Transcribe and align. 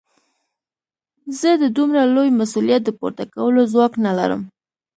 زه 1.39 1.49
د 1.61 1.63
دومره 1.77 2.01
لوی 2.15 2.29
مسوليت 2.39 2.81
د 2.85 2.89
پورته 2.99 3.23
کولو 3.33 3.61
ځواک 3.73 3.93
نه 4.05 4.11
لرم. 4.19 4.41